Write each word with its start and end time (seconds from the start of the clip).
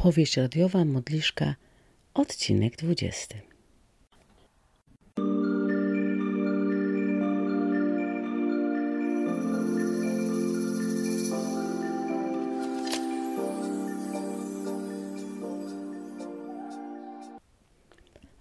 Opowieść 0.00 0.36
radiowa 0.36 0.84
Modliszka, 0.84 1.54
odcinek 2.14 2.76
20. 2.76 3.36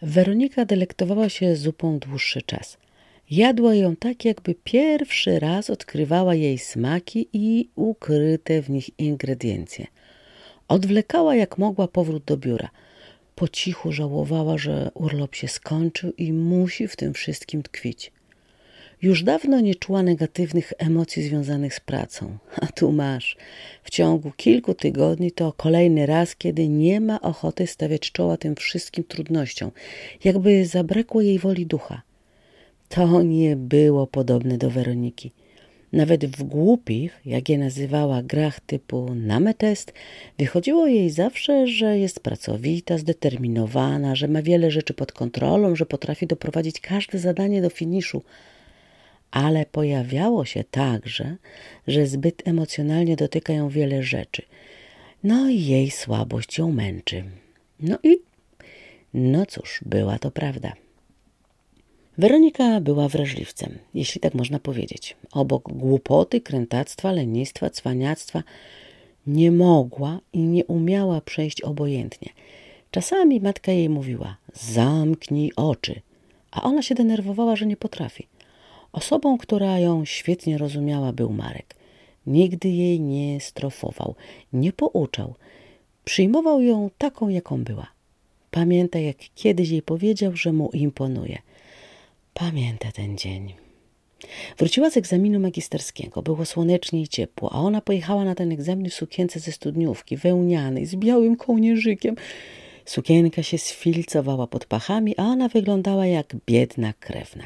Weronika 0.02 0.66
delektowała 0.66 1.30
się 1.30 1.56
zupą 1.56 2.00
dłuższy 2.00 2.42
czas. 2.42 2.78
Jadła 3.32 3.76
ją 3.76 3.96
tak, 3.96 4.26
jakby 4.26 4.56
pierwszy 4.56 5.40
raz 5.40 5.70
odkrywała 5.70 6.36
jej 6.36 6.58
smaki 6.58 7.28
i 7.34 7.70
ukryte 7.76 8.62
w 8.62 8.70
nich 8.70 9.00
ingrediencje. 9.00 9.88
Odwlekała 10.70 11.36
jak 11.36 11.58
mogła 11.58 11.88
powrót 11.88 12.24
do 12.24 12.38
biura. 12.38 12.70
Po 13.36 13.48
cichu 13.48 13.92
żałowała, 13.92 14.58
że 14.58 14.92
urlop 14.94 15.36
się 15.36 15.48
skończył 15.48 16.14
i 16.18 16.34
musi 16.34 16.88
w 16.88 16.96
tym 16.96 17.14
wszystkim 17.14 17.64
tkwić. 17.64 18.12
Już 19.02 19.24
dawno 19.24 19.60
nie 19.60 19.76
czuła 19.76 20.04
negatywnych 20.04 20.74
emocji 20.78 21.24
związanych 21.24 21.74
z 21.74 21.80
pracą. 21.80 22.38
A 22.62 22.68
tu 22.68 22.92
masz. 22.92 23.38
W 23.84 23.90
ciągu 23.90 24.32
kilku 24.38 24.74
tygodni 24.74 25.32
to 25.32 25.54
kolejny 25.58 26.06
raz, 26.06 26.36
kiedy 26.36 26.68
nie 26.68 27.02
ma 27.02 27.22
ochoty 27.22 27.68
stawiać 27.68 28.12
czoła 28.12 28.38
tym 28.38 28.56
wszystkim 28.56 29.04
trudnościom, 29.04 29.72
jakby 30.24 30.66
zabrakło 30.66 31.22
jej 31.22 31.40
woli 31.40 31.66
ducha. 31.66 32.02
To 32.90 33.24
nie 33.24 33.56
było 33.56 34.08
podobne 34.08 34.58
do 34.58 34.70
Weroniki. 34.70 35.32
Nawet 35.94 36.26
w 36.26 36.44
głupich, 36.44 37.22
jak 37.26 37.50
je 37.50 37.58
nazywała, 37.58 38.24
grach 38.24 38.60
typu 38.60 39.16
nametest, 39.16 39.94
wychodziło 40.38 40.88
jej 40.88 41.10
zawsze, 41.10 41.68
że 41.68 42.00
jest 42.00 42.20
pracowita, 42.20 42.98
zdeterminowana, 42.98 44.16
że 44.16 44.28
ma 44.28 44.42
wiele 44.42 44.72
rzeczy 44.72 44.94
pod 44.94 45.12
kontrolą, 45.12 45.76
że 45.76 45.86
potrafi 45.86 46.28
doprowadzić 46.28 46.80
każde 46.80 47.20
zadanie 47.20 47.62
do 47.62 47.70
finiszu. 47.70 48.24
Ale 49.32 49.66
pojawiało 49.66 50.46
się 50.46 50.64
także, 50.64 51.36
że 51.88 52.08
zbyt 52.08 52.48
emocjonalnie 52.48 53.16
dotyka 53.16 53.54
ją 53.54 53.70
wiele 53.70 54.04
rzeczy. 54.04 54.42
No 55.24 55.50
i 55.50 55.66
jej 55.66 55.92
słabość 55.92 56.58
ją 56.58 56.72
męczy. 56.72 57.24
No 57.80 57.98
i, 58.04 58.18
no 59.14 59.46
cóż, 59.46 59.80
była 59.86 60.20
to 60.20 60.32
prawda. 60.32 60.74
Weronika 62.20 62.82
była 62.82 63.08
wrażliwcem, 63.08 63.78
jeśli 63.94 64.22
tak 64.22 64.34
można 64.34 64.60
powiedzieć. 64.60 65.16
Obok 65.32 65.64
głupoty, 65.74 66.42
krętactwa, 66.42 67.12
lenistwa, 67.12 67.70
cwaniactwa 67.70 68.44
nie 69.28 69.52
mogła 69.52 70.20
i 70.34 70.40
nie 70.40 70.66
umiała 70.66 71.22
przejść 71.22 71.62
obojętnie. 71.62 72.30
Czasami 72.92 73.40
matka 73.40 73.72
jej 73.72 73.90
mówiła: 73.90 74.38
Zamknij 74.54 75.52
oczy, 75.56 76.02
a 76.52 76.62
ona 76.64 76.82
się 76.82 76.96
denerwowała, 76.96 77.56
że 77.56 77.66
nie 77.66 77.78
potrafi. 77.78 78.28
Osobą, 78.92 79.38
która 79.38 79.80
ją 79.80 80.06
świetnie 80.06 80.58
rozumiała, 80.58 81.14
był 81.14 81.30
Marek. 81.30 81.76
Nigdy 82.28 82.70
jej 82.70 83.00
nie 83.00 83.42
strofował, 83.42 84.16
nie 84.54 84.74
pouczał. 84.74 85.34
Przyjmował 86.06 86.62
ją 86.62 86.90
taką, 86.98 87.30
jaką 87.30 87.64
była. 87.64 87.88
Pamięta, 88.52 89.00
jak 89.00 89.18
kiedyś 89.36 89.70
jej 89.70 89.82
powiedział, 89.82 90.36
że 90.36 90.54
mu 90.54 90.70
imponuje. 90.74 91.38
Pamięta 92.40 92.92
ten 92.92 93.18
dzień. 93.18 93.54
Wróciła 94.58 94.90
z 94.90 94.98
egzaminu 94.98 95.40
magisterskiego. 95.40 96.22
Było 96.22 96.46
słonecznie 96.46 97.02
i 97.02 97.08
ciepło, 97.08 97.54
a 97.54 97.60
ona 97.60 97.82
pojechała 97.82 98.26
na 98.26 98.36
ten 98.36 98.52
egzamin 98.52 98.90
w 98.90 98.94
sukience 98.94 99.40
ze 99.40 99.52
studniówki, 99.52 100.18
wełnianej, 100.18 100.86
z 100.86 100.96
białym 100.96 101.36
kołnierzykiem. 101.36 102.16
Sukienka 102.86 103.44
się 103.44 103.58
sfilcowała 103.58 104.48
pod 104.48 104.66
pachami, 104.66 105.18
a 105.18 105.24
ona 105.24 105.48
wyglądała 105.48 106.06
jak 106.06 106.36
biedna 106.46 106.94
krewna. 106.94 107.44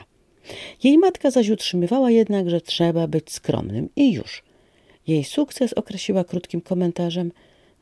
Jej 0.84 0.98
matka 0.98 1.32
zaś 1.32 1.50
utrzymywała 1.50 2.12
jednak, 2.12 2.50
że 2.50 2.62
trzeba 2.62 3.08
być 3.08 3.32
skromnym 3.32 3.90
i 3.96 4.14
już. 4.14 4.44
Jej 5.08 5.24
sukces 5.24 5.74
określiła 5.74 6.24
krótkim 6.24 6.62
komentarzem 6.62 7.32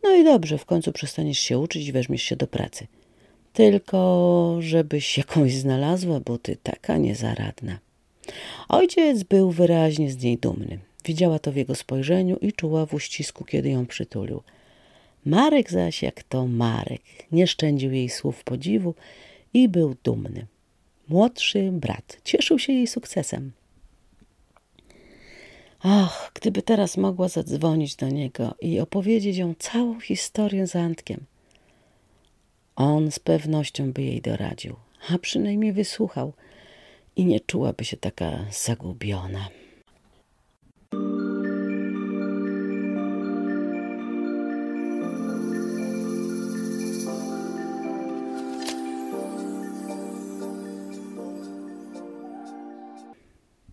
no 0.03 0.15
i 0.15 0.23
dobrze, 0.23 0.57
w 0.57 0.65
końcu 0.65 0.91
przestaniesz 0.91 1.39
się 1.39 1.59
uczyć 1.59 1.87
i 1.87 1.91
weźmiesz 1.91 2.23
się 2.23 2.35
do 2.35 2.47
pracy. 2.47 2.87
Tylko 3.53 4.57
żebyś 4.59 5.17
jakąś 5.17 5.53
znalazła, 5.53 6.19
bo 6.19 6.37
ty 6.37 6.57
taka 6.63 6.97
niezaradna. 6.97 7.79
Ojciec 8.69 9.23
był 9.23 9.51
wyraźnie 9.51 10.11
z 10.11 10.23
niej 10.23 10.37
dumny. 10.37 10.79
Widziała 11.05 11.39
to 11.39 11.51
w 11.51 11.55
jego 11.55 11.75
spojrzeniu 11.75 12.37
i 12.37 12.53
czuła 12.53 12.85
w 12.85 12.93
uścisku, 12.93 13.45
kiedy 13.45 13.69
ją 13.69 13.85
przytulił. 13.85 14.41
Marek 15.25 15.71
zaś, 15.71 16.03
jak 16.03 16.23
to 16.23 16.47
Marek, 16.47 17.01
nie 17.31 17.47
szczędził 17.47 17.91
jej 17.91 18.09
słów 18.09 18.43
podziwu 18.43 18.95
i 19.53 19.69
był 19.69 19.95
dumny. 20.03 20.47
Młodszy 21.09 21.71
brat 21.71 22.17
cieszył 22.23 22.59
się 22.59 22.73
jej 22.73 22.87
sukcesem. 22.87 23.51
Ach, 25.83 26.31
gdyby 26.33 26.61
teraz 26.61 26.97
mogła 26.97 27.27
zadzwonić 27.27 27.95
do 27.95 28.09
niego 28.09 28.55
i 28.61 28.79
opowiedzieć 28.79 29.37
ją 29.37 29.53
całą 29.59 29.99
historię 29.99 30.67
z 30.67 30.75
Antkiem. 30.75 31.25
On 32.81 33.11
z 33.11 33.19
pewnością 33.19 33.93
by 33.93 34.01
jej 34.01 34.21
doradził, 34.21 34.75
a 35.09 35.17
przynajmniej 35.17 35.73
wysłuchał 35.73 36.33
i 37.15 37.25
nie 37.25 37.39
czułaby 37.39 37.85
się 37.85 37.97
taka 37.97 38.45
zagubiona. 38.51 39.49